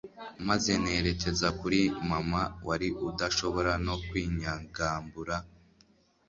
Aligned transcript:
maze 0.47 0.71
ntekereza 0.81 1.47
kuri 1.59 1.79
mama 2.09 2.41
wari 2.67 2.87
udashobora 3.09 3.71
no 3.85 3.95
kwinyagambura 4.07 5.35